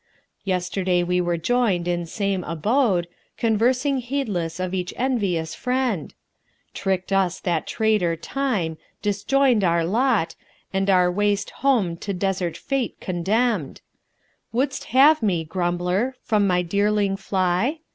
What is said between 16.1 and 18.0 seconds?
from my dearling fly?